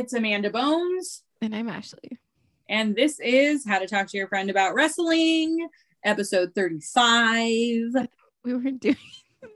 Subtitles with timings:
[0.00, 2.18] It's Amanda Bones, And I'm Ashley.
[2.70, 5.68] and this is How to Talk to Your Friend About Wrestling,
[6.02, 8.08] episode 35.
[8.42, 8.96] We weren't doing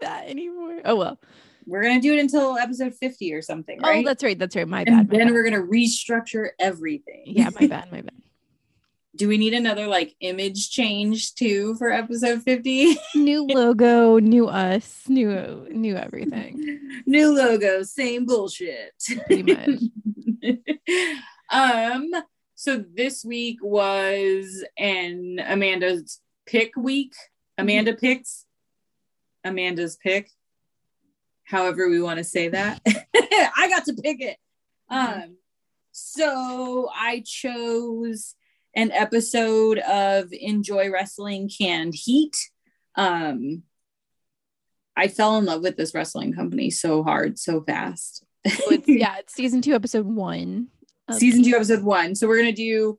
[0.02, 0.80] that anymore.
[0.84, 1.18] Oh well.
[1.66, 4.04] We're going to do it until episode 50 or something, oh, right?
[4.04, 4.38] Oh, that's right.
[4.38, 4.68] That's right.
[4.68, 5.08] My and bad.
[5.10, 5.32] My then bad.
[5.34, 7.22] we're going to restructure everything.
[7.24, 7.90] Yeah, my bad.
[7.90, 8.12] My bad.
[9.16, 12.96] Do we need another like image change too for episode 50?
[13.14, 16.80] New logo, new us, new new everything.
[17.06, 18.92] New logo, same bullshit.
[19.26, 19.80] Pretty much.
[21.50, 22.11] um,
[22.55, 27.12] so this week was an Amanda's pick week.
[27.59, 28.00] Amanda Mm-hmm.
[28.00, 28.47] picks.
[29.45, 30.31] Amanda's pick.
[31.45, 32.81] However, we want to say that.
[32.87, 34.37] I got to pick it.
[34.91, 35.22] Mm-hmm.
[35.22, 35.37] Um,
[35.92, 38.34] so I chose
[38.75, 42.37] an episode of Enjoy Wrestling Canned Heat.
[42.97, 43.62] Um,
[44.97, 48.25] I fell in love with this wrestling company so hard, so fast.
[48.47, 50.69] So it's, yeah, it's season two, episode one.
[51.12, 52.14] season two, episode one.
[52.14, 52.98] So we're gonna do.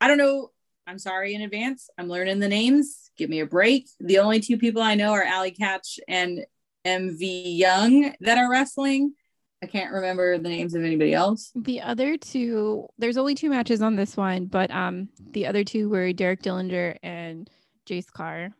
[0.00, 0.50] I don't know.
[0.86, 1.90] I'm sorry in advance.
[1.98, 3.10] I'm learning the names.
[3.16, 3.88] Give me a break.
[3.98, 6.44] The only two people I know are Allie Katch and
[6.84, 7.18] MV
[7.58, 9.14] Young that are wrestling.
[9.62, 11.50] I can't remember the names of anybody else.
[11.56, 15.88] The other two, there's only two matches on this one, but um, the other two
[15.88, 17.50] were Derek Dillinger and
[17.86, 18.52] Jace Carr.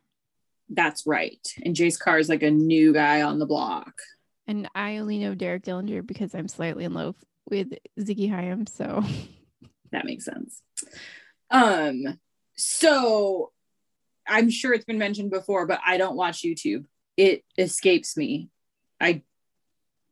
[0.69, 1.39] That's right.
[1.63, 3.93] And Jace Carr is like a new guy on the block.
[4.47, 7.15] And I only know Derek Dillinger because I'm slightly in love
[7.49, 8.65] with Ziggy Haim.
[8.65, 9.03] So
[9.91, 10.61] That makes sense.
[11.49, 12.19] Um,
[12.55, 13.51] so
[14.27, 16.85] I'm sure it's been mentioned before, but I don't watch YouTube.
[17.15, 18.49] It escapes me.
[18.99, 19.23] I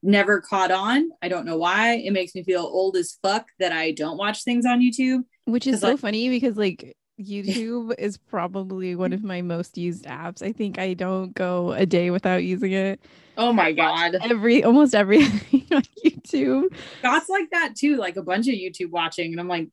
[0.01, 1.09] never caught on.
[1.21, 1.95] I don't know why.
[1.95, 5.23] It makes me feel old as fuck that I don't watch things on YouTube.
[5.45, 10.05] which is so like- funny because like YouTube is probably one of my most used
[10.05, 10.41] apps.
[10.41, 12.99] I think I don't go a day without using it.
[13.37, 14.15] Oh my god.
[14.21, 16.75] Every almost everything on YouTube.
[16.99, 19.31] Scott's like that too, like a bunch of YouTube watching.
[19.31, 19.69] And I'm like,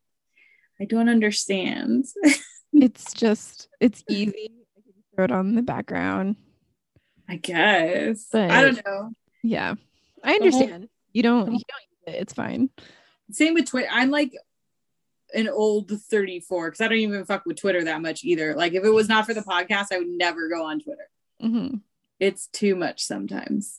[0.81, 2.07] I don't understand.
[2.75, 4.51] It's just it's easy.
[4.77, 6.37] I can throw it on the background.
[7.29, 8.29] I guess.
[8.33, 9.11] But- I don't know.
[9.43, 9.75] Yeah.
[10.25, 10.89] I whole- understand.
[11.13, 11.53] You don't oh.
[11.53, 12.21] you don't use it.
[12.23, 12.71] It's fine.
[13.31, 13.89] Same with Twitter.
[13.93, 14.33] I'm like
[15.35, 18.55] an old 34 because I don't even fuck with Twitter that much either.
[18.55, 21.09] Like if it was not for the podcast, I would never go on Twitter.
[21.41, 21.77] hmm
[22.21, 23.79] It's too much sometimes.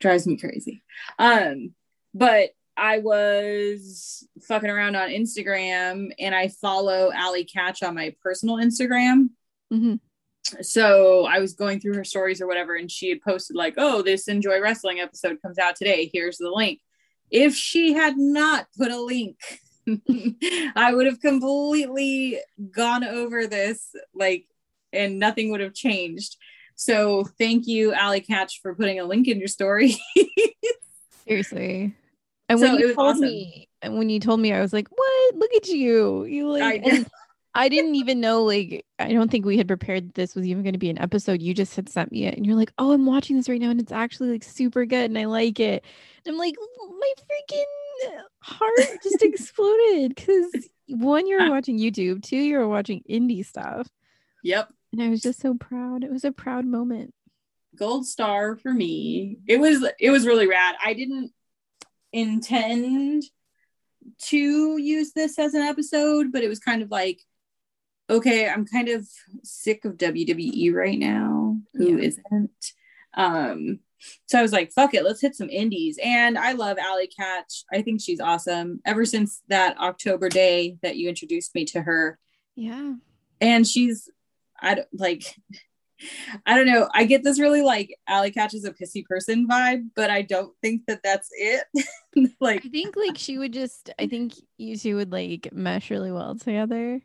[0.00, 0.82] Drives me crazy.
[1.18, 1.74] Um,
[2.14, 8.56] but I was fucking around on Instagram and I follow Allie Katch on my personal
[8.56, 9.30] Instagram.
[9.70, 9.96] hmm
[10.62, 14.02] So I was going through her stories or whatever, and she had posted like, "Oh,
[14.02, 16.08] this Enjoy Wrestling episode comes out today.
[16.12, 16.80] Here's the link."
[17.30, 19.36] If she had not put a link,
[20.76, 22.38] I would have completely
[22.70, 24.46] gone over this like,
[24.92, 26.36] and nothing would have changed.
[26.74, 29.96] So thank you, Allie Katch, for putting a link in your story.
[31.26, 31.94] Seriously.
[32.48, 33.22] And So when you told awesome.
[33.22, 35.34] me and when you told me, I was like, What?
[35.34, 36.24] Look at you.
[36.24, 37.04] You like I
[37.54, 40.74] I didn't even know like I don't think we had prepared this was even going
[40.74, 41.42] to be an episode.
[41.42, 43.70] You just had sent me it and you're like, "Oh, I'm watching this right now
[43.70, 45.84] and it's actually like super good and I like it."
[46.24, 46.54] And I'm like,
[47.00, 47.64] "My freaking
[48.40, 53.88] heart just exploded cuz one you were watching YouTube, two you were watching indie stuff."
[54.42, 56.04] yep, And I was just so proud.
[56.04, 57.14] It was a proud moment.
[57.76, 59.38] gold star for me.
[59.46, 60.76] It was it was really rad.
[60.84, 61.32] I didn't
[62.12, 63.24] intend
[64.18, 67.20] to use this as an episode, but it was kind of like,
[68.10, 69.06] okay, I'm kind of
[69.44, 71.58] sick of WWE right now.
[71.74, 72.10] Who Yeah.
[72.30, 72.50] not
[73.14, 73.80] Um,
[74.26, 75.98] so I was like, fuck it, let's hit some indies.
[76.02, 77.64] And I love Allie Katch.
[77.72, 78.80] I think she's awesome.
[78.84, 82.18] Ever since that October day that you introduced me to her,
[82.56, 82.94] Yeah.
[83.40, 84.08] and she's
[84.60, 85.24] I don't like
[86.46, 86.88] I don't know.
[86.94, 90.52] I get this really like Allie Katch is a pissy person vibe, but I don't
[90.62, 91.64] think that that's it.
[92.40, 96.12] like I think like she would just I think you two would like mesh really
[96.12, 97.00] well together.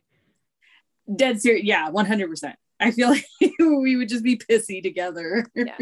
[1.16, 1.64] dead serious.
[1.66, 2.56] Yeah, one hundred percent.
[2.84, 3.26] I feel like
[3.60, 5.46] we would just be pissy together.
[5.56, 5.78] Yeah.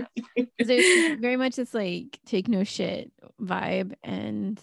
[0.60, 3.12] There's very much this like take no shit
[3.42, 4.62] vibe and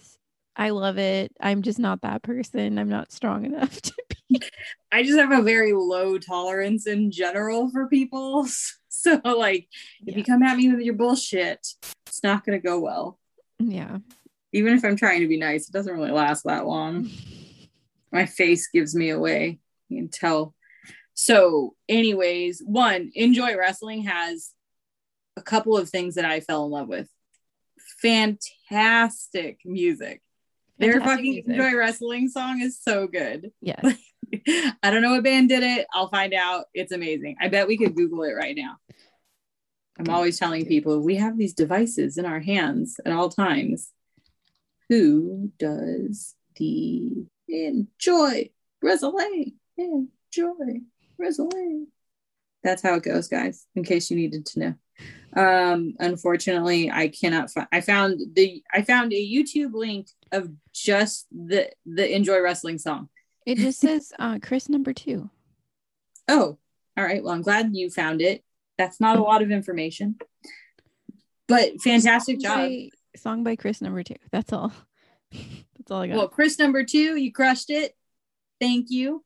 [0.55, 1.33] I love it.
[1.39, 2.79] I'm just not that person.
[2.79, 3.93] I'm not strong enough to
[4.29, 4.41] be.
[4.91, 8.47] I just have a very low tolerance in general for people.
[8.91, 9.69] So like
[10.05, 11.65] if you come at me with your bullshit,
[12.07, 13.17] It's not gonna go well.
[13.57, 13.99] Yeah.
[14.51, 17.09] Even if I'm trying to be nice, it doesn't really last that long.
[18.11, 19.59] My face gives me away.
[19.87, 20.53] You can tell.
[21.21, 24.53] So, anyways, one, Enjoy Wrestling has
[25.35, 27.09] a couple of things that I fell in love with.
[28.01, 30.21] Fantastic music.
[30.77, 31.49] Their fucking music.
[31.49, 33.51] Enjoy Wrestling song is so good.
[33.59, 33.97] Yes.
[34.81, 35.87] I don't know what band did it.
[35.93, 36.67] I'll find out.
[36.73, 37.35] It's amazing.
[37.41, 38.77] I bet we could Google it right now.
[39.99, 43.89] I'm always telling people we have these devices in our hands at all times.
[44.87, 48.51] Who does the enjoy
[48.81, 49.55] wrestling?
[49.77, 50.79] Enjoy
[51.19, 51.87] wrestling.
[52.63, 53.65] That's how it goes, guys.
[53.75, 54.73] In case you needed to know.
[55.35, 57.67] Um, unfortunately, I cannot find.
[57.71, 63.09] I found the I found a YouTube link of just the the enjoy wrestling song.
[63.45, 65.29] It just says uh Chris number two.
[66.27, 66.57] Oh,
[66.97, 67.23] all right.
[67.23, 68.43] Well, I'm glad you found it.
[68.77, 70.15] That's not a lot of information,
[71.47, 72.57] but fantastic Song job.
[72.57, 74.15] by- song by Chris number two.
[74.31, 74.71] That's all.
[75.31, 76.17] That's all I got.
[76.17, 77.95] Well, Chris number two, you crushed it.
[78.59, 79.23] Thank you.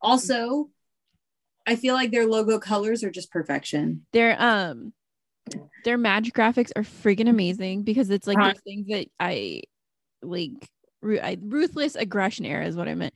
[0.00, 0.70] Also,
[1.66, 4.06] I feel like their logo colors are just perfection.
[4.12, 4.92] their um
[5.84, 8.52] their match graphics are freaking amazing because it's like Uh-huh.
[8.54, 9.62] those things that I
[10.22, 10.52] like
[11.02, 13.14] ru- I, ruthless aggression era is what I meant.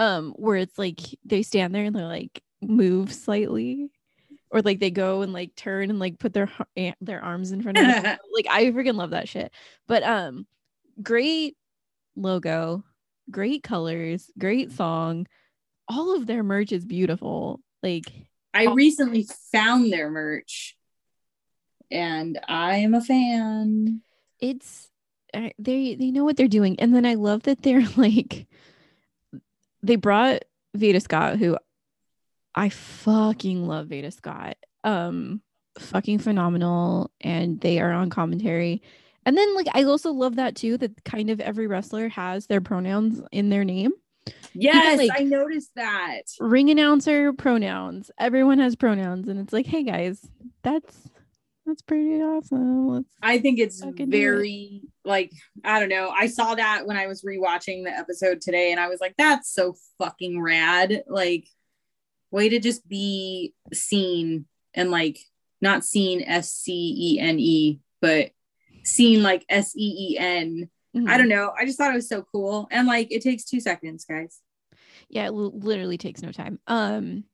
[0.00, 3.90] Um, where it's like they stand there and they're like move slightly,
[4.50, 6.50] or like they go and like turn and like put their
[7.00, 8.18] their arms in front of them.
[8.34, 9.52] like I freaking love that shit.
[9.86, 10.46] But um,
[11.02, 11.56] great
[12.16, 12.84] logo,
[13.30, 15.26] great colors, great song.
[15.88, 17.60] All of their merch is beautiful.
[17.82, 18.12] Like
[18.54, 18.74] I Oh.
[18.74, 20.76] recently found their merch
[21.90, 24.02] and I am a fan.
[24.40, 24.90] it's
[25.58, 26.78] they they know what they're doing.
[26.80, 28.46] And then i love that they're like
[29.82, 30.42] they brought
[30.74, 31.56] veda scott who
[32.54, 34.56] i fucking love veda scott.
[34.84, 35.42] Um
[35.78, 37.10] fucking phenomenal.
[37.20, 38.82] And they are on commentary.
[39.24, 42.60] And then like i also love that too that kind of every wrestler has their
[42.60, 43.92] pronouns in their name
[44.62, 46.22] Yes, like- I noticed that.
[46.40, 50.26] ring announcer pronouns everyone has pronouns and it's like hey guys
[50.62, 51.08] that's
[51.66, 54.08] that's pretty awesome let's I think it's it.
[54.08, 55.32] very like
[55.64, 56.08] I don't know.
[56.10, 59.50] I saw that when I was rewatching the episode today, and I was like, "That's
[59.52, 61.46] so fucking rad!" Like,
[62.30, 65.18] way to just be seen and like
[65.60, 68.30] not seen S C E N E, but
[68.84, 70.68] seen like S E E N.
[70.96, 71.08] Mhm.
[71.08, 71.52] I don't know.
[71.58, 74.40] I just thought it was so cool, and like it takes two seconds, guys.
[75.08, 76.58] Yeah it li- literally takes no time.
[76.66, 77.24] Um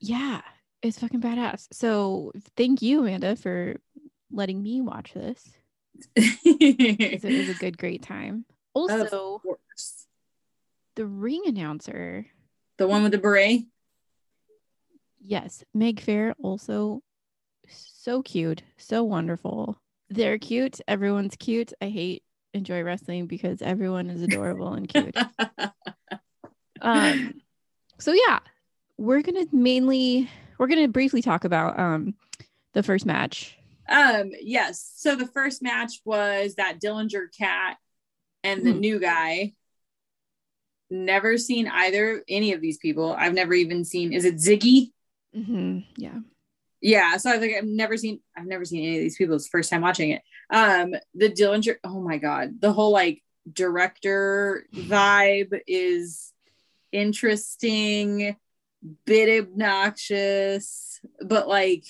[0.00, 0.40] yeah
[0.82, 1.66] it's fucking badass.
[1.72, 3.76] So thank you amanda for
[4.30, 5.44] letting me watch this.
[6.14, 8.44] It was a good great time.
[8.74, 9.42] Also
[10.94, 12.26] the ring announcer.
[12.76, 13.62] The one with the beret.
[15.20, 17.02] yes meg fair also
[17.66, 19.80] so cute so wonderful.
[20.10, 21.72] They're cute everyone's cute.
[21.82, 22.22] I hate
[22.58, 25.16] enjoy wrestling because everyone is adorable and cute
[26.82, 27.40] um
[27.98, 28.38] so yeah
[28.98, 30.28] we're gonna mainly
[30.58, 32.14] we're gonna briefly talk about um
[32.74, 33.56] the first match
[33.88, 34.92] Um, yes.
[34.96, 37.78] So the first match was that Dillinger cat
[38.44, 38.80] and the Mhm.
[38.80, 39.54] new guy.
[40.90, 43.14] Never seen either any of these people.
[43.18, 44.12] I've never even seen.
[44.12, 44.92] Is it Ziggy?
[45.34, 46.18] Mhm, yeah
[46.80, 47.16] Yeah.
[47.16, 48.20] So I think I've never seen.
[48.36, 49.34] I've never seen any of these people.
[49.34, 50.22] It's the first time watching it.
[50.50, 51.76] Um, the Dillinger.
[51.84, 56.32] Oh my god, the whole like director vibe is
[56.92, 58.36] interesting,
[59.04, 61.84] bit obnoxious, but like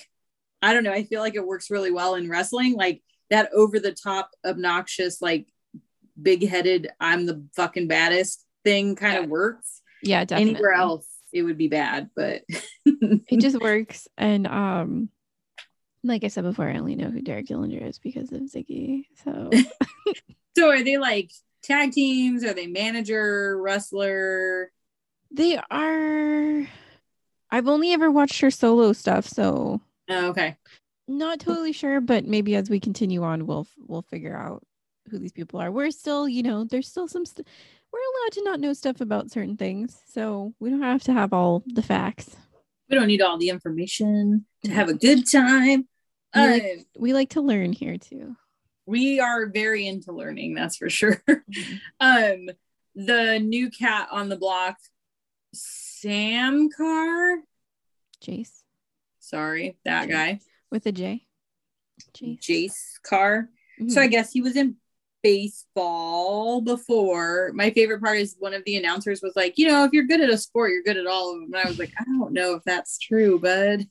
[0.61, 0.91] I don't know.
[0.91, 2.73] I feel like it works really well in wrestling.
[2.73, 5.47] Like that over the top, obnoxious, like
[6.21, 9.19] big headed, I'm the fucking baddest thing kind Yeah.
[9.23, 9.81] of works.
[10.03, 12.43] yeah definitely Anywhere else, it would be bad, but
[12.85, 15.09] it just works and um
[16.03, 19.51] like i said before i only know who derek dillinger is because of ziggy so
[20.57, 21.29] so are they like
[21.61, 22.43] tag teams?
[22.43, 24.71] Are they manager, wrestler?
[25.31, 26.67] they are
[27.51, 30.57] i've only ever watched her solo stuff so Oh, okay.
[31.07, 34.63] not totally sure but maybe as we continue on we'll we'll figure out
[35.09, 37.47] who these people are we're still you know there's still some st-
[37.91, 41.33] we're allowed to not know stuff about certain things so we don't have to have
[41.33, 42.35] all the facts
[42.89, 45.87] We don't need all the information to have a good time.
[46.35, 48.35] We Uh, like- we like to learn here too
[48.85, 51.21] we are very into learning, that's for sure.
[51.99, 52.49] um,
[52.95, 54.77] the new cat on the block,
[55.53, 57.37] Sam Carr.
[58.23, 58.63] jace
[59.19, 60.11] Sorry, that Jace.
[60.11, 60.39] guy,
[60.71, 61.25] with a j
[62.17, 63.49] jace Jace Carr.
[63.79, 63.91] Mhm.
[63.91, 64.77] So I guess he was in
[65.23, 67.51] baseball before.
[67.53, 70.21] My favorite part is one of the announcers was like, you know, if you're good
[70.21, 71.53] at a sport, you're good at all of them.
[71.53, 73.87] And I was like, I don't know if that's true, bud.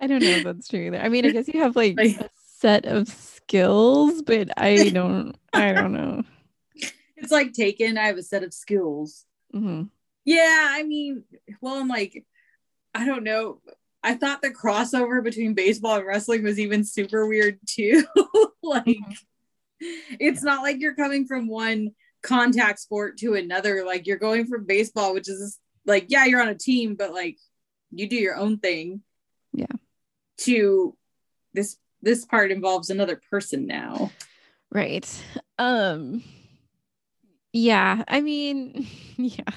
[0.00, 0.98] I don't know if that's true either.
[1.00, 5.36] I mean, I guess you have like Like- a set of skills, but I don't
[5.52, 6.22] I don't know.
[7.16, 7.98] It's like taken.
[7.98, 9.24] I have a set of skills.
[9.54, 9.90] Mhm.
[10.24, 11.22] Yeah, I mean,
[11.60, 12.24] well, I'm like,
[12.94, 13.60] I don't know.
[14.02, 18.04] I thought the crossover between baseball and wrestling was even super weird too.
[18.64, 18.96] like,
[20.20, 23.84] it's not like you're coming from one contact sport to another.
[23.84, 27.38] Like, you're going from baseball, which is like, yeah, you're on a team, but like,
[27.90, 29.02] you do your own thing.
[29.52, 29.66] Yeah.
[30.38, 30.96] To
[31.52, 34.10] this, this part involves another person now.
[34.70, 35.06] Right.
[35.58, 36.22] Um
[37.52, 38.86] yeah, I mean,
[39.16, 39.54] yeah.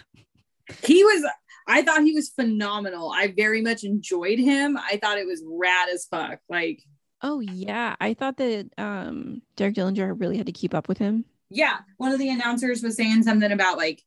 [0.84, 1.26] He was.
[1.68, 3.12] I thought he was phenomenal.
[3.12, 4.78] I very much enjoyed him.
[4.78, 6.40] I thought it was rad as fuck.
[6.48, 6.84] Like,
[7.28, 11.26] Oh yeah, I thought that um Derek Dillinger really had to keep up with him.
[11.50, 11.78] yeah.
[11.98, 14.04] One of the announcers was saying something about like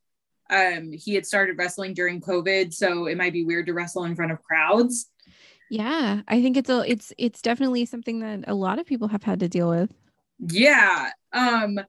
[0.49, 4.15] um he had started wrestling during covid so it might be weird to wrestle in
[4.15, 5.09] front of crowds.
[5.69, 9.23] Yeah, I think it's a it's it's definitely something that a lot of people have
[9.23, 9.93] had to deal with.
[10.39, 11.11] yeah.
[11.33, 11.79] Um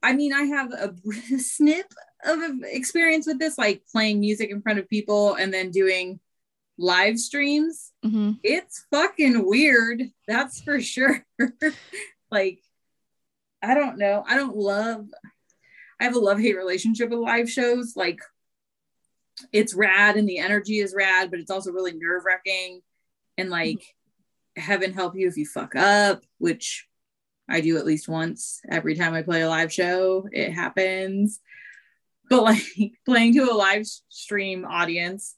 [0.00, 0.94] i mean i have a
[1.38, 1.92] snip
[2.24, 6.20] of experience with this like playing music in front of people and then doing
[6.78, 11.24] live streams hmm it's fucking weird that's for sure.
[12.30, 12.60] Like
[13.62, 15.06] i don't know i don't love
[15.98, 18.20] i have a love hate relationship with live shows like
[19.50, 22.82] it's rad and the energy is rad but it's also really nerve wracking
[23.38, 23.82] and like
[24.56, 26.86] heaven help you if you fuck up which
[27.48, 31.40] i do at least once every time i play a live show it happens.
[32.28, 32.62] But like
[33.06, 35.34] playing to a live stream audience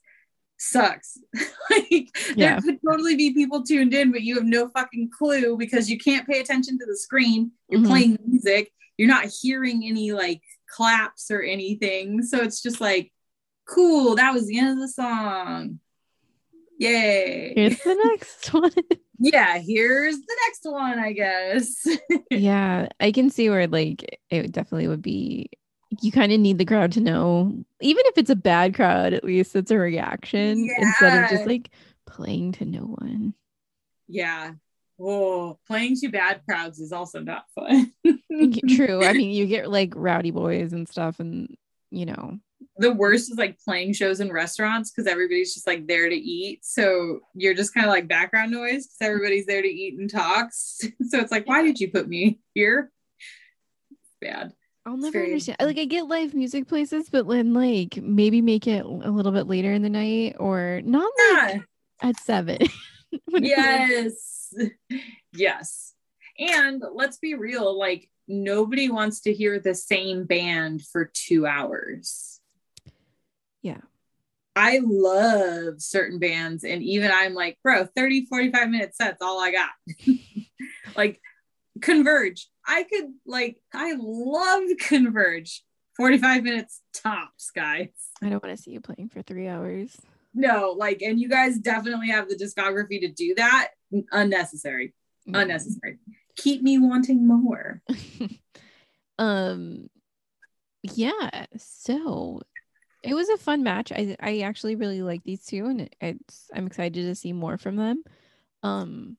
[0.63, 1.17] sucks
[1.71, 2.59] like Yeah.
[2.59, 5.97] there could totally be people tuned in but you have no fucking clue because you
[5.97, 7.87] can't pay attention to the screen you're Mhm.
[7.87, 13.11] playing music you're not hearing any like claps or anything so it's just like
[13.67, 15.79] cool that was the end of the song
[16.77, 18.71] yay Here's the next one.
[19.19, 21.85] yeah here's the next one i guess
[22.31, 25.49] yeah, I can see where like it definitely would be.
[25.99, 29.13] You kind of need the crowd to know, even if it's a bad crowd.
[29.13, 31.69] At least it's a reaction instead of just like
[32.05, 33.33] playing to no one.
[34.07, 34.51] yeah
[34.99, 37.91] oh playing to bad crowds is also not fun
[38.69, 39.03] True.
[39.03, 41.55] I mean, you get like rowdy boys and stuff, and
[41.89, 42.39] you know,
[42.77, 46.63] the worst is like playing shows in restaurants because everybody's just like there to eat.
[46.63, 50.79] So you're just kind of like background noise because everybody's there to eat and talks.
[51.09, 52.91] so it's like, why did you put me here?
[54.21, 54.53] Bad.
[54.85, 55.57] I'll never very- understand.
[55.61, 59.47] Like, I get live music places, but then like maybe make it a little bit
[59.47, 61.61] later in the night or not like Yeah.
[62.01, 62.57] at seven.
[63.25, 65.01] When it's, like, yes.
[65.33, 65.93] yes.
[66.39, 72.39] And let's be real, like nobody wants to hear the same band for two hours.
[73.61, 73.81] Yeah.
[74.55, 79.51] I love certain bands, and even I'm like, bro, 30, 45 minute sets, all I
[79.51, 79.69] got.
[80.95, 81.19] like
[81.81, 82.49] Converge.
[82.67, 85.63] I could like I love Converge.
[85.97, 87.89] 45 minutes tops, guys.
[88.23, 89.95] I don't want to see you playing for three hours.
[90.33, 93.71] No, like, and you guys definitely have the discography to do that.
[94.11, 94.93] Unnecessary.
[95.27, 95.41] Mm.
[95.41, 95.99] Unnecessary.
[96.37, 97.81] Keep me wanting more.
[99.19, 99.87] um
[100.81, 102.41] yeah so
[103.03, 106.49] it was a fun match i i actually really like these two and it, it's
[106.55, 108.03] i'm excited to see more from them
[108.63, 109.15] um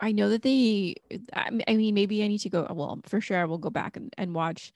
[0.00, 0.94] i know that they
[1.32, 4.12] I mean maybe i need to go well for sure i will go back and,
[4.18, 4.72] and watch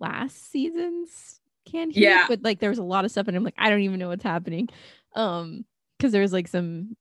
[0.00, 2.26] last season's Canned Heat Yeah.
[2.28, 4.08] but like there was a lot of stuff and i'm like i don't even know
[4.08, 4.68] what's happening
[5.14, 5.64] um
[5.98, 6.96] because there's like some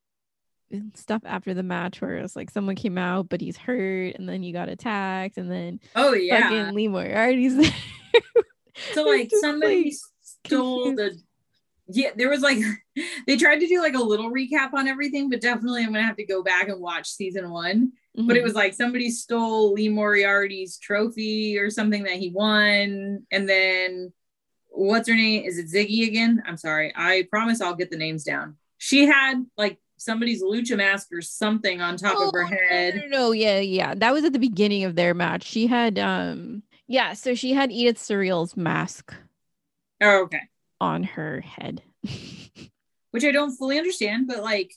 [0.95, 4.41] stuff after the match where it's like someone came out but he's hurt and then
[4.41, 6.49] you got attacked and then Oh yeah.
[6.49, 7.71] fucking Lee Moriarty's there.
[8.93, 11.19] so like somebody like, stole the
[11.87, 12.57] yeah there was like
[13.27, 16.15] they tried to do like a little recap on everything but definitely i'm gonna have
[16.15, 17.91] to go back and watch season one.
[18.15, 18.43] But it Mhm.
[18.43, 24.13] was like somebody stole lee moriarty's trophy or something that he won and then
[24.69, 25.43] what's her name?
[25.45, 26.41] Is it ziggy again?
[26.47, 26.91] I'm sorry.
[26.95, 28.57] I promise i'll get the names down.
[28.77, 32.95] She had like somebody's lucha mask or something on top of her Oh, head.
[32.95, 33.93] No, no, no, yeah, yeah.
[33.95, 35.43] That was at the beginning of their match.
[35.43, 39.13] She had um yeah, so she had Edith Surreal's mask.
[40.01, 40.41] Oh, okay
[40.83, 41.81] on her head.
[43.11, 44.73] which I don't fully understand, but like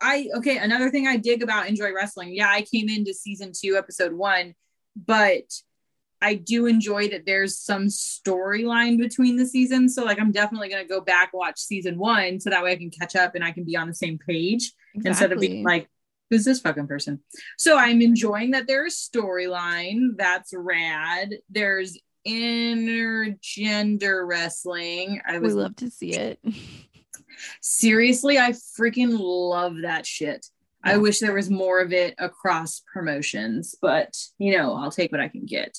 [0.00, 2.34] I okay, another thing I dig about Enjoy Wrestling.
[2.34, 4.54] Yeah, I came into season two, episode one,
[4.96, 5.44] but
[6.20, 9.94] I do enjoy that there's some storyline between the seasons.
[9.94, 12.90] So like I'm definitely gonna go back watch season one so that way I can
[12.90, 14.72] catch up and I can be on the same page
[15.04, 15.88] instead of being like,
[16.30, 17.20] who's this fucking person?
[17.58, 20.16] So I'm enjoying that there's storyline.
[20.16, 21.34] That's rad.
[21.50, 25.20] There's intergender wrestling.
[25.26, 26.38] I we was love to see it.
[27.60, 30.46] Seriously, I freaking love that shit.
[30.86, 35.20] I wish there was more of it across promotions, but you know, I'll take what
[35.20, 35.78] I can get.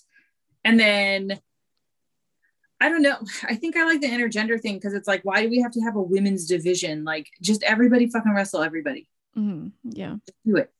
[0.63, 1.39] And then
[2.81, 3.17] I don't know.
[3.43, 5.81] I think I like the intergender thing because it's like, why do we have to
[5.81, 7.03] have a women's division?
[7.03, 9.07] Like, just everybody fucking wrestle everybody.
[9.37, 9.71] Mhm.
[9.83, 10.15] Yeah.
[10.45, 10.71] do it.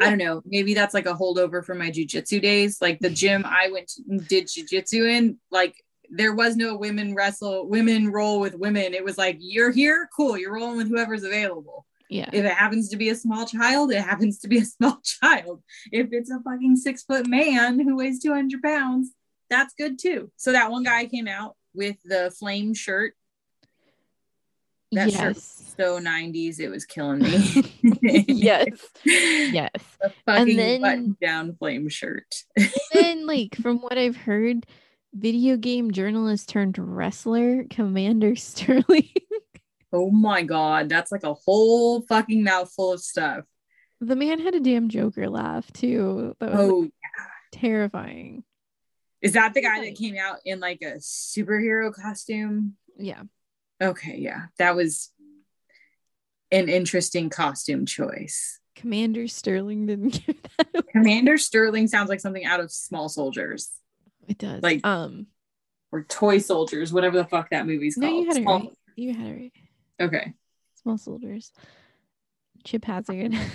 [0.00, 0.42] I don't know.
[0.46, 2.80] Maybe that's like a holdover from my jujitsu days.
[2.80, 5.74] Like the gym I went to, did jujitsu in, like
[6.10, 8.94] there was no women wrestle, women roll with women.
[8.94, 10.38] It was like, you're here, cool.
[10.38, 11.84] You're rolling with whoever's available.
[12.08, 12.30] Yeah.
[12.32, 15.62] If it happens to be a small child, it happens to be a small child.
[15.92, 19.12] If it's a fucking six foot man who weighs 200 pounds,
[19.50, 20.30] that's good too.
[20.36, 23.14] So that one guy came out with the flame shirt.
[24.92, 25.74] That shirt yes.
[25.76, 27.74] So 90s, it was killing me.
[28.28, 28.66] yes.
[29.04, 29.70] Yes.
[30.02, 32.42] a fucking then- button down flame shirt.
[32.92, 34.66] then like from what I've heard,
[35.14, 39.08] video game journalist turned wrestler Commander Sterling.
[39.92, 43.44] oh my god, that's like a whole fucking mouthful of stuff.
[44.00, 46.34] the man had a damn Joker laugh too.
[46.40, 46.88] That was like, Oh,
[47.52, 48.42] terrifying.
[49.22, 52.74] is that the guy that came out in like a superhero costume?
[52.96, 53.22] Yeah.
[53.82, 55.10] Okay, yeah, that was
[56.50, 58.58] an interesting costume choice.
[58.74, 60.82] Commander Sterling didn't give that away.
[60.92, 63.70] Commander Sterling sounds like something out of Small Soldiers
[64.28, 64.62] It does.
[64.62, 65.26] Like- um
[65.90, 68.20] or Toy Soldiers, whatever the fuck that movie's no, called.
[68.20, 68.72] you had it Small- right.
[68.96, 69.52] You had it right.
[70.00, 70.32] Okay.
[70.82, 71.50] Small soldiers.
[72.64, 73.34] Chip Hazard.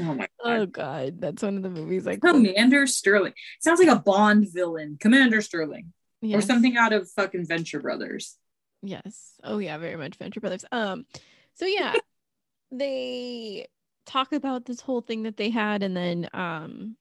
[0.00, 0.28] Oh my god.
[0.44, 2.16] oh god, that's one of the movies I.
[2.16, 4.96] Commander Sterling sounds like a Bond villain.
[5.00, 5.92] Commander Sterling.
[6.24, 8.36] or something out of fucking Venture Brothers.
[8.82, 9.34] Yes.
[9.42, 10.64] Oh yeah, very much Venture Brothers.
[10.72, 11.06] Um
[11.54, 11.94] so yeah,
[12.70, 13.66] they
[14.04, 16.96] talk about this whole thing that they had and then um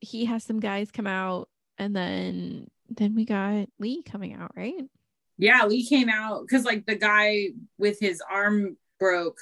[0.00, 1.48] he has some guys come out
[1.78, 4.84] and then then we got Lee coming out, right?
[5.38, 7.48] Yeah, Lee came out because like the guy
[7.78, 9.38] with his arm broke.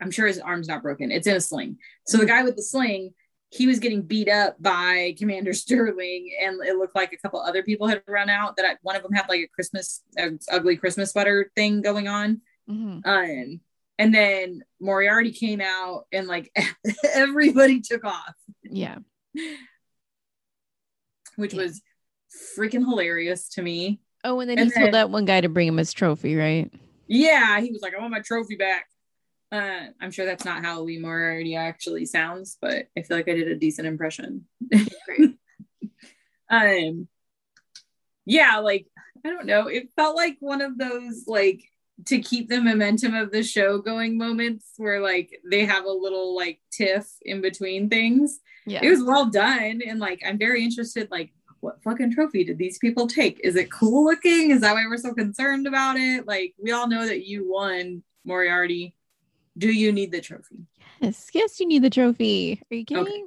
[0.00, 1.10] I'm sure his arm's not broken.
[1.10, 1.78] It's in a sling.
[2.06, 3.14] So the guy with the sling,
[3.54, 7.62] he was getting beat up by Commander Sterling, and it looked like a couple other
[7.62, 8.56] people had run out.
[8.56, 12.08] That I, one of them had like a Christmas, a ugly Christmas sweater thing going
[12.08, 12.40] on.
[12.68, 13.08] Mm-hmm.
[13.08, 13.60] Um,
[13.98, 16.50] and then Moriarty came out, and like
[17.14, 18.34] everybody took off.
[18.64, 18.98] Yeah.
[21.36, 21.62] which Yeah.
[21.62, 21.80] was
[22.58, 24.00] freaking hilarious to me.
[24.24, 26.72] Oh, and then And he told that one guy to bring him his trophy, right?
[27.06, 28.86] Yeah, he was like, I want my trophy back.
[29.54, 33.34] Uh, I'm sure that's not how Lee Moriarty actually sounds, but I feel like I
[33.34, 34.46] did a decent impression.
[35.06, 35.38] Great.
[36.50, 37.06] um,
[38.26, 38.88] yeah, like
[39.24, 39.68] I don't know.
[39.68, 41.62] It felt like one of those like
[42.06, 46.34] to keep the momentum of the show going moments where like they have a little
[46.34, 48.40] like tiff in between things.
[48.66, 48.80] Yeah.
[48.82, 51.12] It was well done, and like I'm very interested.
[51.12, 53.38] Like, what fucking trophy did these people take?
[53.44, 54.50] Is it cool looking?
[54.50, 56.26] Is that why we're so concerned about it?
[56.26, 58.96] Like, we all know that you won, Moriarty.
[59.56, 60.66] Do you need the trophy?
[61.00, 61.28] yes.
[61.32, 62.60] Yes, you need the trophy.
[62.70, 62.94] Are you Okay.
[63.04, 63.26] kidding?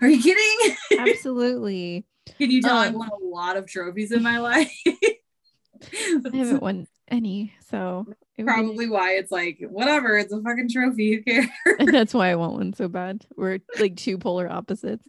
[0.00, 0.76] Are you kidding?
[0.98, 2.04] Absolutely.
[2.38, 4.72] Can you tell I've Um, won a lot of trophies in my life?
[4.86, 10.68] I haven't won any, so would be- Probably why it's like, whatever, it's a fucking
[10.68, 11.14] trophy.
[11.16, 11.46] Who cares?
[11.78, 13.24] and that's why I want one so bad.
[13.36, 15.06] We're like two polar opposites.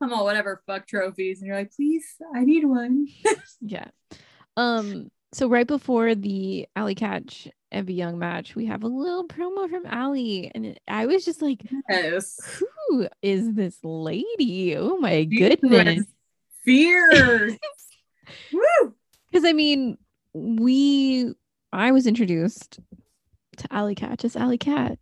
[0.00, 1.40] I'm all whatever, fuck trophies.
[1.40, 3.08] And you're like, please, I need one.
[3.60, 3.86] Yeah.
[4.56, 5.10] Um.
[5.32, 9.86] So right before the Allie Katch MV Young match, we have a little promo from
[9.86, 12.38] Allie, and I was just like, Yes.
[12.88, 14.76] "Who is this lady?
[14.76, 16.04] Oh my goodness!"
[16.64, 17.54] Fierce.
[18.52, 18.94] Woo.
[19.30, 19.98] Because I mean,
[20.32, 21.34] we
[21.72, 22.80] I was introduced
[23.56, 24.98] to Allie Kat, just Allie Kat,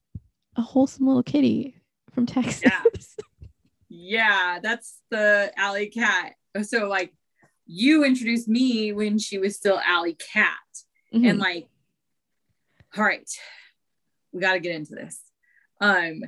[0.57, 1.77] a wholesome little kitty
[2.13, 2.63] from Texas.
[2.65, 2.83] Yeah.
[3.89, 6.35] Yeah, that's the Allie Kat.
[6.63, 7.15] So like
[7.67, 10.59] you introduced me when she was still Allie Kat.
[11.15, 11.31] Mhm.
[11.31, 11.69] And like,
[12.97, 13.29] all right,
[14.33, 15.21] we gotta get into this.
[15.81, 16.23] Um,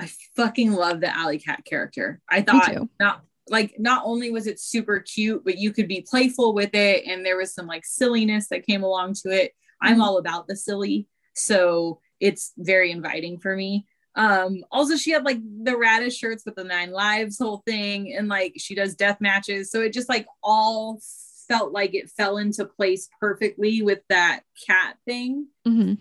[0.00, 2.20] I fucking love the Allie Kat character.
[2.28, 6.54] I thought not like not only was it super cute, but you could be playful
[6.54, 9.52] with it, and there was some like silliness that came along to it.
[9.82, 10.02] I'm Mhm.
[10.02, 13.86] all about the silly, so it's very inviting for me.
[14.16, 18.28] Um, also she had like the radish shirts with the nine lives whole thing, and
[18.28, 21.00] like she does death matches, so it just like all
[21.48, 25.48] felt like it fell into place perfectly with that cat thing.
[25.66, 25.98] Mhm.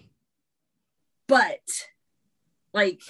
[1.28, 1.62] but
[2.74, 3.02] like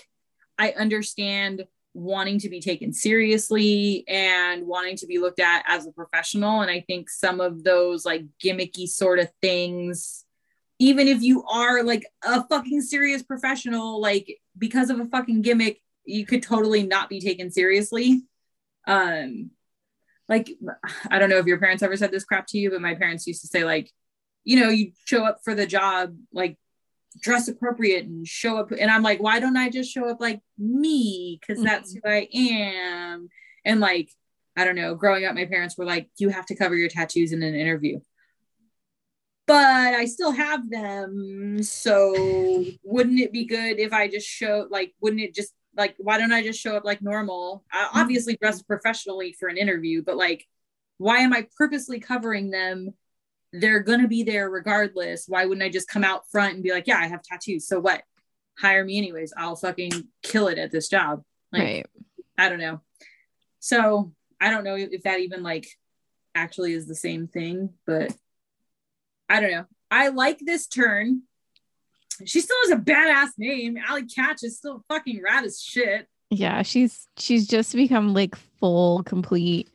[0.58, 1.66] I understand
[1.96, 6.62] wanting to be taken seriously and wanting to be looked at as a professional.
[6.62, 10.26] And I think some of those like gimmicky sort of things
[10.80, 15.80] even if you are like a fucking serious professional like because of a fucking gimmick
[16.06, 18.22] you could totally not be taken seriously.
[18.88, 19.52] Um
[20.30, 20.50] like
[21.10, 23.28] I don't know if your parents ever said this crap to you but my parents
[23.28, 23.92] used to say like
[24.44, 26.58] you know you show up for the job like
[27.22, 28.72] dress appropriate and show up.
[28.72, 31.40] And i'm like why don't i just show up like me?
[31.40, 31.68] Because mm-hmm.
[31.68, 33.30] that's who i am.
[33.66, 34.10] And like
[34.56, 37.32] i don't know growing up my parents were like you have to cover your tattoos
[37.32, 38.00] in an interview.
[39.46, 41.62] But i still have them.
[41.64, 46.18] So wouldn't it be good if i just show like wouldn't it just like why
[46.18, 48.00] don't i just show up like normal i mm-hmm.
[48.00, 50.46] obviously dress professionally for an interview but like
[50.98, 52.94] why am i purposely covering them
[53.54, 55.26] they're gonna be there regardless.
[55.28, 57.68] Why wouldn't I just come out front and be like, yeah, I have tattoos.
[57.68, 58.02] So what?
[58.58, 59.32] Hire me anyways.
[59.38, 59.92] I'll fucking
[60.24, 61.24] kill it at this job.
[61.52, 61.86] Like, right.
[62.38, 62.82] I don't know.
[63.60, 65.68] So I don't know if that even like
[66.34, 68.12] actually is the same thing, but
[69.30, 69.66] I don't know.
[69.92, 71.22] I like this turn.
[72.26, 73.78] She still has a badass name.
[73.78, 76.08] Allie Katch is still fucking rad as shit.
[76.30, 79.70] Yeah, she's she's just become like full complete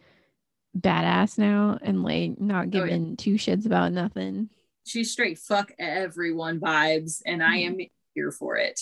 [0.77, 3.15] badass now and like not giving oh, yeah.
[3.17, 4.51] two shits about nothing.
[4.85, 7.79] She's straight fuck everyone vibes, and I am
[8.15, 8.81] here for it.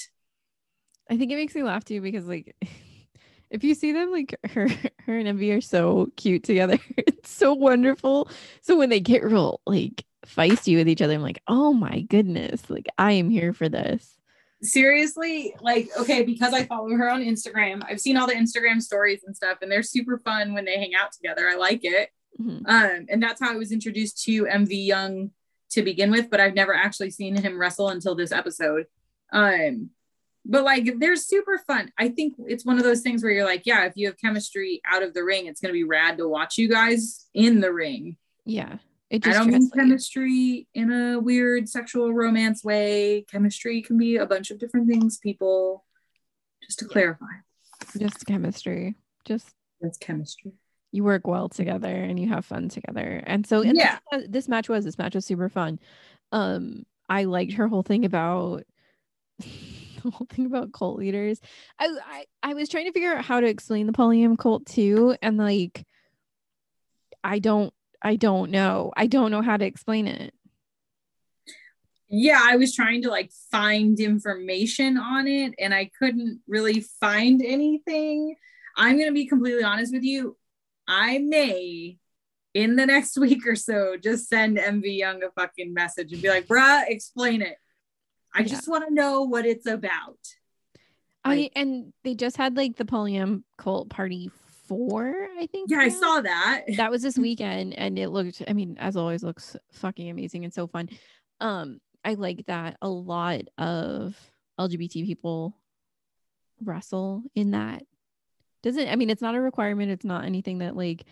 [1.10, 2.54] I think it makes me laugh too because like
[3.50, 4.68] if you see them like her
[5.06, 6.78] her and MV are so cute together.
[6.96, 8.28] it's so wonderful.
[8.62, 12.68] So when they get real like feisty with each other, I'm like, oh my goodness,
[12.68, 14.16] like I am here for this.
[14.62, 19.22] Seriously like okay because i follow her on instagram i've seen all the instagram stories
[19.24, 22.08] and stuff and they're super fun when they hang out together i like it.
[22.40, 22.66] Mm-hmm.
[22.66, 25.30] um and that's how i was introduced to mv young
[25.70, 28.86] to begin with but i've never actually seen him wrestle until this episode.
[29.30, 29.90] Um
[30.48, 31.90] but like they're super fun.
[31.98, 34.80] I think it's one of those things where you're like yeah if you have chemistry
[34.90, 37.72] out of the ring it's going to be rad to watch you guys in the
[37.72, 38.16] ring.
[38.46, 38.78] Yeah
[39.12, 43.24] I don't mean chemistry in a weird sexual romance way.
[43.30, 45.84] Chemistry can be a bunch of different things, people.
[46.62, 47.26] Just to clarify.
[47.96, 48.96] Just chemistry.
[49.24, 49.48] Just
[49.80, 50.52] that's chemistry.
[50.90, 53.22] You work well together and you have fun together.
[53.24, 55.78] And so and yeah, this, this match was this match was super fun.
[56.32, 58.64] Um, I liked her whole thing about
[59.38, 61.40] the whole thing about cult leaders.
[61.78, 65.16] I, I I was trying to figure out how to explain the polyam cult too,
[65.22, 65.84] and like
[67.22, 68.92] I don't I don't know.
[68.96, 70.34] I don't know how to explain it.
[72.08, 77.42] Yeah, I was trying to like find information on it and I couldn't really find
[77.42, 78.36] anything.
[78.76, 80.36] I'm going to be completely honest with you.
[80.86, 81.98] I may
[82.54, 86.28] in the next week or so just send MV Young a fucking message and be
[86.28, 87.56] like, bruh, explain it.
[88.34, 88.46] I yeah.
[88.46, 90.18] just want to know what it's about.
[91.24, 94.30] Like, I and they just had like the polyam cult party
[94.66, 95.70] four, I think.
[95.70, 95.78] Yeah.
[95.78, 96.62] I saw that.
[96.76, 100.52] That was this weekend and it looked, I mean, as always, looks fucking amazing and
[100.52, 100.88] so fun.
[101.40, 104.16] Um, I like that a lot of
[104.60, 105.56] LGBT people
[106.62, 107.82] wrestle in that.
[108.62, 111.04] Doesn't I mean it's not a requirement, it's not anything that like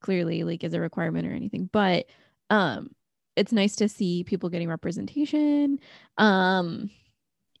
[0.00, 2.06] clearly like is a requirement or anything, but
[2.48, 2.90] um
[3.34, 5.78] it's nice to see people getting representation.
[6.16, 6.90] Um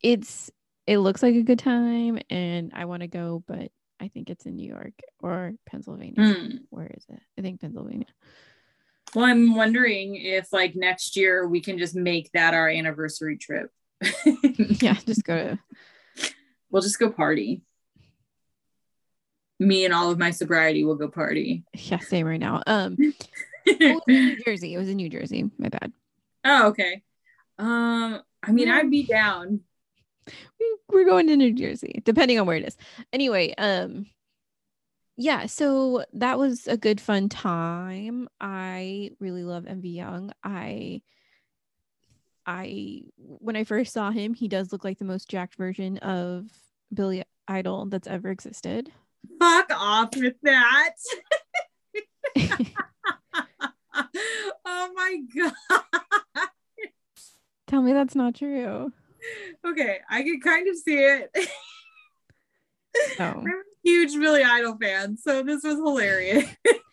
[0.02, 0.50] it's
[0.86, 4.46] it looks like a good time and I want to go, but I think it's
[4.46, 6.14] in New York or Pennsylvania.
[6.18, 6.58] Mm.
[6.70, 7.20] Where is it?
[7.38, 8.06] I think Pennsylvania.
[9.14, 13.70] Well, I'm wondering if like next year we can just make that our anniversary trip.
[14.82, 15.58] yeah, just go to.
[16.70, 17.62] We'll just go party.
[19.58, 21.64] Me and all of my sobriety will go party.
[21.74, 22.62] Yeah, same right now.
[22.66, 22.96] Um,
[23.80, 24.74] oh, New Jersey.
[24.74, 25.50] It was in New Jersey.
[25.56, 25.92] My bad.
[26.44, 27.02] Oh, okay.
[27.58, 29.60] Um, I mean, I'd be down
[30.88, 32.76] we're going to New Jersey, depending on where it is.
[33.12, 34.06] Anyway, um,
[35.16, 38.28] yeah, so that was a good fun time.
[38.40, 40.32] I really love MV Young.
[40.44, 41.02] I
[42.46, 46.46] I when I first saw him, he does look like the most jacked version of
[46.92, 48.90] Billy Idol that's ever existed.
[49.40, 50.94] Fuck off with that.
[54.64, 55.52] oh my god.
[57.66, 58.92] Tell me that's not true
[59.66, 61.34] okay, I can kind of see it.
[63.18, 63.24] Oh.
[63.24, 66.46] I'm a huge Billy Idol fan, so this was hilarious.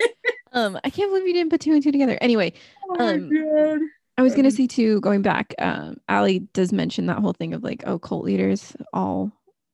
[0.52, 2.18] um, I can't believe you didn't put two and two together.
[2.20, 2.52] Anyway,
[2.90, 7.32] oh um, I was gonna say too, going back, um, Allie does mention that whole
[7.32, 9.32] thing of like, oh, cult leaders all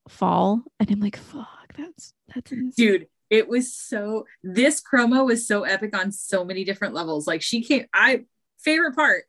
[0.08, 2.74] fall, and I'm like, fuck, that's that's insane.
[2.78, 3.08] dude.
[3.30, 4.26] It was so.
[4.44, 7.28] This promo was so epic on so many different levels.
[7.28, 7.86] Like she came.
[7.94, 8.26] I
[8.60, 9.26] favorite part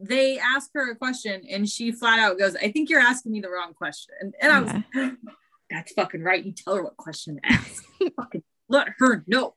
[0.00, 3.40] they ask her a question and she flat out goes, I think you're asking me
[3.40, 4.14] the wrong question.
[4.20, 5.10] And, and I was yeah.
[5.70, 6.44] that's fucking right.
[6.44, 7.84] You tell her what question to ask.
[8.16, 9.54] fucking let her know.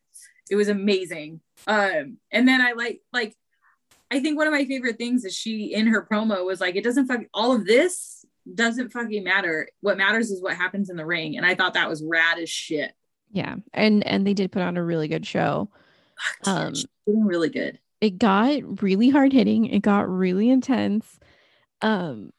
[0.49, 1.41] It was amazing.
[1.67, 3.35] Um, and then I like like
[4.09, 6.83] I think one of my favorite things is she in her promo was like, it
[6.83, 8.25] doesn't fuck all of this
[8.55, 9.69] doesn't fucking matter.
[9.81, 11.37] What matters is what happens in the ring.
[11.37, 12.91] And I thought that was rad as shit.
[13.31, 13.55] Yeah.
[13.73, 15.69] And and they did put on a really good show.
[16.45, 16.73] Um
[17.05, 19.65] doing really good it got really hard hitting.
[19.65, 21.19] It got really intense.
[21.81, 22.31] Um,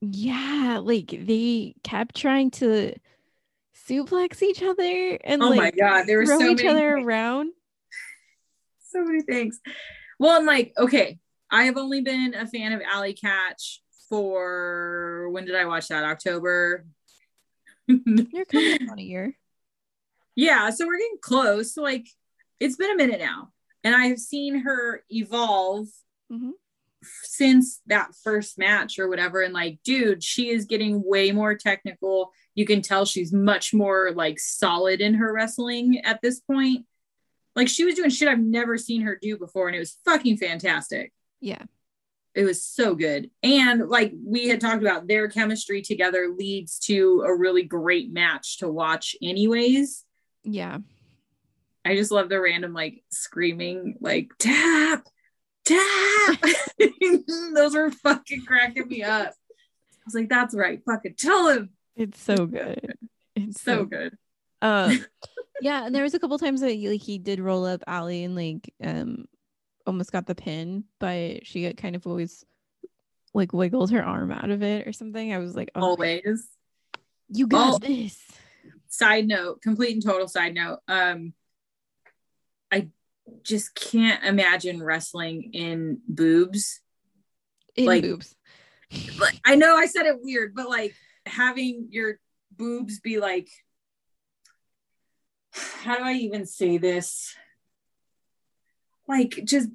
[0.00, 2.94] Yeah, like they kept trying to
[3.88, 6.94] suplex each other and Oh my like god, there were throw so each many other
[6.94, 7.06] things.
[7.06, 7.52] around.
[8.80, 9.60] so many things.
[10.18, 11.18] Well, I'm like, okay,
[11.50, 13.78] I have only been a fan of Allie Katch
[14.08, 16.04] for when did I watch that?
[16.04, 16.86] October.
[17.86, 19.36] You're coming on a year.
[20.36, 21.74] yeah, so we're getting close.
[21.74, 22.06] So like
[22.60, 23.50] it's been a minute now.
[23.84, 25.88] And I have seen her evolve
[26.32, 26.52] Mhm.
[27.22, 29.42] since that first match or whatever.
[29.42, 32.32] And like, dude, she is getting way more technical.
[32.54, 36.86] You can tell she's much more like solid in her wrestling at this point.
[37.54, 40.38] Like she was doing shit I've never seen her do before, and it was fucking
[40.38, 41.12] fantastic.
[41.40, 41.62] Yeah.
[42.34, 43.30] It was so good.
[43.42, 48.58] And like we had talked about, their chemistry together leads to a really great match
[48.58, 50.04] to watch, anyways.
[50.42, 50.78] Yeah.
[51.84, 55.06] I just love the random like screaming, like tap,
[55.64, 56.38] tap.
[57.54, 59.28] Those were fucking cracking me up.
[59.28, 60.80] I was like, that's right.
[60.84, 61.70] Fucking tell him.
[61.96, 62.96] It's so good.
[63.36, 64.16] It's So good.
[64.62, 65.04] Um,
[65.60, 68.24] yeah, and there was a couple times that he, like he did roll up Allie
[68.24, 69.26] and like um
[69.86, 72.44] almost got the pin, but she got kind of always
[73.34, 75.32] like wiggled her arm out of it or something.
[75.34, 76.46] I was like, oh, Always.
[77.28, 77.78] you got Oh.
[77.78, 78.18] this.
[78.88, 80.78] Side note, complete and total side note.
[80.86, 81.34] Um,
[82.74, 82.88] I
[83.42, 86.80] just can't imagine wrestling in boobs.
[87.76, 88.34] In like- boobs.
[89.18, 90.94] Like, I know I said it weird, but like
[91.26, 92.18] having your
[92.56, 93.48] boobs be like,
[95.52, 97.34] how do I even say this?
[99.08, 99.68] Like, just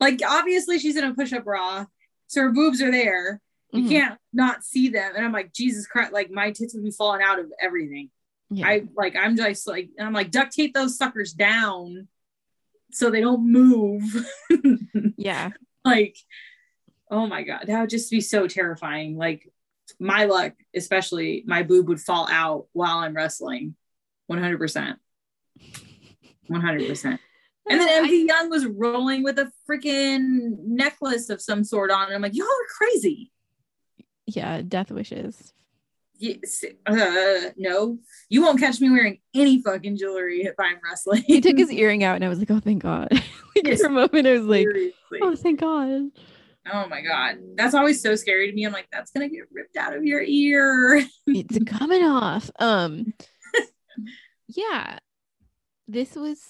[0.00, 1.86] like obviously she's in a push up bra,
[2.26, 3.40] so her boobs are there.
[3.72, 3.88] You Mhm.
[3.88, 5.12] can't not see them.
[5.16, 8.10] And I'm like, Jesus Christ, like my tits would be falling out of everything.
[8.50, 8.66] Yeah.
[8.66, 12.08] I like, I'm just like, I'm like, duct tape those suckers down
[12.92, 14.02] so they don't move.
[15.16, 15.50] yeah.
[15.84, 16.16] like
[17.10, 19.48] oh my god that would just be so terrifying like
[20.00, 23.76] my luck especially my boob would fall out while i'm wrestling
[24.28, 24.96] 100%
[26.50, 27.04] 100%
[27.68, 32.06] and then Uh, I- young was rolling with a freaking necklace of some sort on
[32.06, 33.30] and i'm like y'all are crazy
[34.28, 35.52] yeah, death wishes.
[36.18, 37.98] Yes, uh, no
[38.28, 42.04] you won't catch me wearing any fucking jewelry if i'm wrestling He took his earring
[42.04, 43.08] out and I was like, oh thank God.
[43.12, 43.22] like
[43.66, 43.80] Yes.
[43.80, 45.18] for a moment I was like, Seriously.
[45.22, 46.10] oh thank God.
[46.72, 49.76] oh my god that's always so scary to me i'm like that's gonna get ripped
[49.76, 52.50] out of your ear it's coming off.
[52.58, 53.12] Um
[54.48, 54.98] yeah.
[55.88, 56.40] This was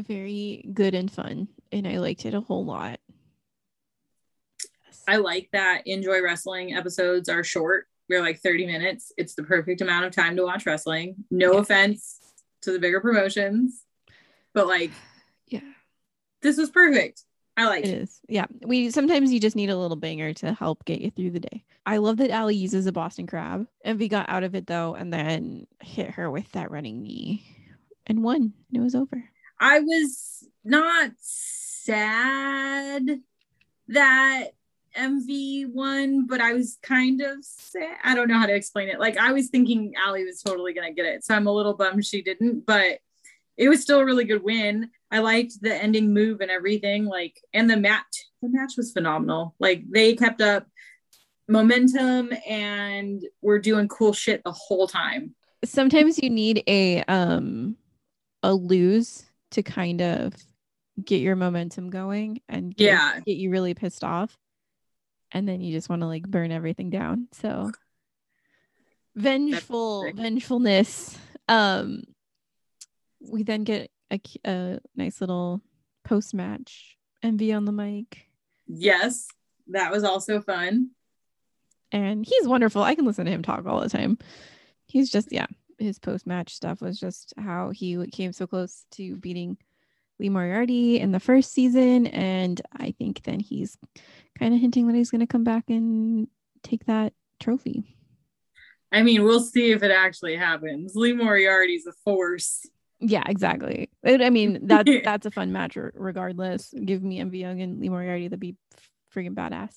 [0.00, 2.98] very good and fun and I liked it a whole lot.
[5.06, 7.86] I like that Enjoy Wrestling episodes are short.
[8.08, 9.12] We're like 30 minutes.
[9.16, 11.24] It's the perfect amount of time to watch wrestling.
[11.30, 11.60] No Yeah.
[11.60, 12.20] offense
[12.62, 13.84] to the bigger promotions,
[14.54, 14.90] but like
[15.48, 15.60] yeah,
[16.42, 17.22] this was perfect.
[17.56, 18.02] I like it it.
[18.02, 18.20] is.
[18.28, 18.46] Yeah.
[18.64, 21.64] We sometimes you just need a little banger to help get you through the day.
[21.84, 23.66] I love that Allie uses a Boston crab.
[23.84, 27.44] And we got out of it though and then hit her with that running knee
[28.06, 28.36] and won.
[28.42, 29.24] And it was over.
[29.58, 33.20] I was not sad
[33.88, 34.50] that
[34.98, 37.96] MV won, but I was kind of sad.
[38.04, 38.98] I don't know how to explain it.
[38.98, 42.04] Like I was thinking Allie was totally gonna get it, so I'm a little bummed
[42.04, 42.66] she didn't.
[42.66, 42.98] But
[43.56, 44.90] it was still a really good win.
[45.10, 47.06] I liked the ending move and everything.
[47.06, 49.54] Like, and the match, the match was phenomenal.
[49.58, 50.66] Like they kept up
[51.48, 55.34] momentum and were doing cool shit the whole time.
[55.64, 57.76] sometimes you need a um
[58.42, 60.34] a lose to kind of
[61.04, 63.20] get your momentum going and get, Yeah.
[63.26, 64.36] get you really pissed off
[65.32, 67.70] and then you just want to like burn everything down so
[69.14, 72.02] vengeful vengefulness um
[73.20, 73.90] we then get
[74.44, 75.60] a nice little
[76.04, 78.24] post match MV on the mic
[78.70, 79.28] Yes,
[79.68, 80.90] that was also fun.
[81.90, 82.82] and he's wonderful.
[82.82, 84.18] I can listen to him talk all the time.
[84.86, 85.46] He's just yeah,
[85.78, 89.56] his post match stuff was just how he came so close to beating
[90.18, 93.78] Lee Moriarty in the first season, and I think then he's
[94.38, 96.28] kind of hinting that he's going to come back and
[96.62, 97.96] take that trophy.
[98.90, 100.92] I mean, we'll see if it actually happens.
[100.94, 102.64] Lee Moriarty's a force.
[103.00, 103.90] Yeah, exactly.
[104.04, 106.74] I mean that's that's a fun match regardless.
[106.84, 108.56] Give me MV Young and Lee Moriarty, that'd be
[109.14, 109.74] freaking badass.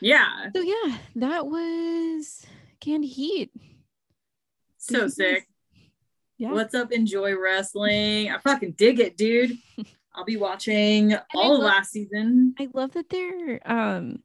[0.00, 2.44] Yeah, So yeah, that was
[2.80, 3.50] Canned Heat.
[4.76, 5.46] so sick.
[6.38, 6.52] Yeah.
[6.52, 6.90] What's up?
[6.92, 8.30] Enjoy wrestling.
[8.30, 9.56] I fucking dig it, dude.
[10.14, 12.54] I'll be watching all of love- last season.
[12.58, 14.22] I love that they're um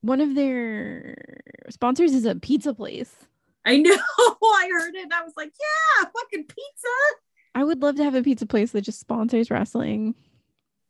[0.00, 1.16] one of their
[1.70, 3.14] sponsors is a pizza place.
[3.64, 3.90] I know.
[4.42, 5.04] I heard it.
[5.04, 6.88] And I was like, yeah, fucking pizza.
[7.54, 10.14] I would love to have a pizza place that just sponsors wrestling.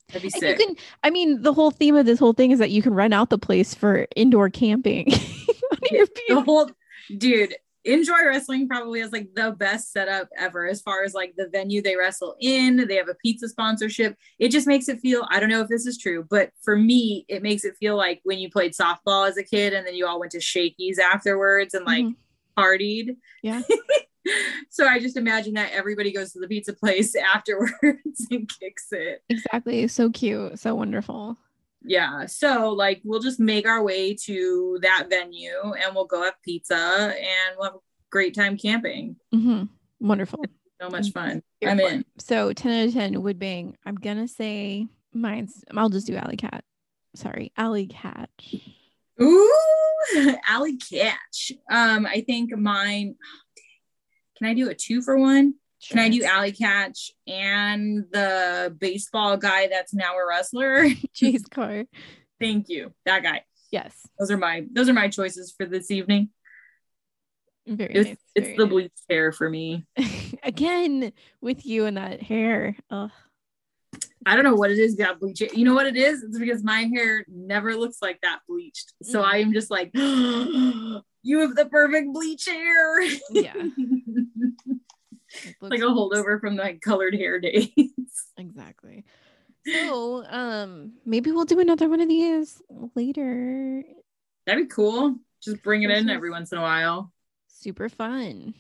[0.08, 0.58] That'd be And sick.
[0.58, 2.92] you can I mean, the whole theme of this whole thing is that you can
[2.94, 5.06] rent out the place for indoor camping.
[5.10, 6.70] the whole
[7.16, 11.48] dude enjoy wrestling probably has like the best setup ever as far as like the
[11.48, 15.38] venue they wrestle in they have a pizza sponsorship it just makes it feel i
[15.38, 18.38] don't know if this is true but for me it makes it feel like when
[18.38, 21.84] you played softball as a kid and then you all went to shakey's afterwards and
[21.84, 22.14] like Mhm.
[22.56, 23.62] partied Yeah.
[24.70, 29.22] so i just imagine that everybody goes to the pizza place afterwards and kicks it
[29.28, 29.86] Exactly.
[29.88, 30.58] So cute.
[30.58, 31.36] So wonderful.
[31.84, 36.34] Yeah so like we'll just make our way to that venue and we'll go have
[36.44, 37.78] pizza and we'll have a
[38.10, 39.64] great time camping hmm
[40.00, 40.44] Wonderful.
[40.80, 42.04] so much fun Here i'm in.
[42.18, 43.76] So 10 out of 10 would bang.
[43.86, 46.64] I'm gonna say mine's I'll just do Allie Kat.
[47.14, 48.60] Sorry, Allie Katch.
[49.22, 49.52] ooh
[50.48, 53.14] Allie Katch um i think mine
[54.36, 55.54] can i do a two for one
[55.90, 61.84] can i do Allie Katch and the baseball guy that's now a wrestler Chase Car?
[62.40, 63.94] thank you that guy Yes.
[64.18, 66.30] those are my those are my choices for this evening
[67.66, 68.16] Very it's, nice.
[68.36, 68.70] it's very the nice.
[68.72, 69.84] bleached hair for me
[70.42, 72.76] Again with you and that hair.
[72.90, 73.10] Ugh.
[74.26, 75.38] I don't know what it is about bleach.
[75.38, 75.48] hair.
[75.54, 76.22] You know what it is?
[76.22, 78.92] It's because my hair never looks like that bleached.
[79.02, 79.24] So Mm.
[79.24, 83.00] I am just like, you have the perfect bleach hair.
[83.30, 83.54] Yeah.
[85.60, 87.70] Like a holdover from the colored hair days.
[88.36, 89.04] Exactly.
[89.66, 92.60] So um maybe we'll do another one of these
[92.94, 93.82] later.
[94.46, 95.16] That'd be cool.
[95.42, 97.12] Just bring it in every once in a while.
[97.48, 98.54] Super fun.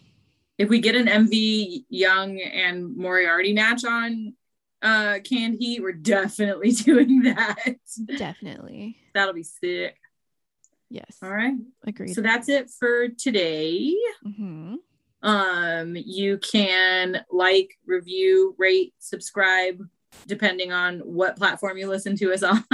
[0.56, 4.34] If we get an MV Young and Moriarty match on
[4.82, 7.76] uh Canned Heat, we're definitely doing that.
[8.16, 8.96] Definitely.
[9.14, 9.96] That'll be sick.
[10.90, 11.18] Yes.
[11.22, 11.54] All right.
[11.86, 12.14] Agreed.
[12.14, 13.94] So that's it for today.
[14.24, 14.76] Mhm.
[15.24, 19.82] Um, you can like, review, rate, subscribe,
[20.26, 22.64] depending on what platform you listen to us on.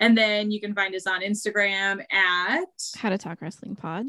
[0.00, 4.06] and then you can find us on Instagram at How to talk wrestling pod.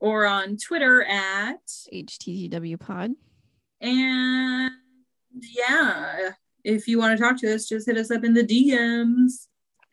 [0.00, 1.60] or on Twitter at
[1.92, 3.12] HTTW pod.
[3.80, 4.70] and
[5.32, 6.30] yeah.
[6.64, 9.46] If you want to talk to us, just hit us up in the DMs.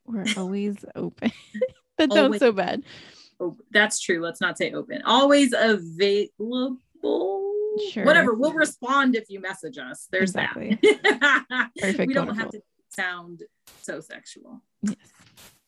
[0.06, 1.32] We're always open.
[1.97, 2.39] that sounds Always.
[2.39, 2.84] so bad.
[3.39, 4.19] Oh, that's true.
[4.21, 5.02] Let's not say open.
[5.04, 6.80] Always available.
[7.91, 8.04] Sure.
[8.06, 8.34] Whatever.
[8.34, 10.08] We'll respond if you message us.
[10.12, 10.80] There's Exactly.
[10.82, 11.69] that.
[11.80, 12.36] Perfect, We don't wonderful.
[12.36, 13.43] have to sound
[13.82, 14.62] so sexual.
[14.82, 14.95] Yes.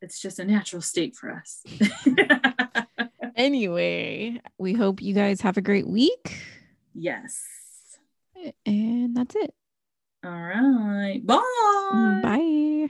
[0.01, 1.63] It's just a natural state for us.
[3.35, 6.35] Anyway, we hope you guys have a great week.
[6.93, 7.41] yes.
[8.65, 9.53] And that's it.
[10.25, 11.21] All right.
[11.25, 12.19] Bye.
[12.21, 12.89] Bye.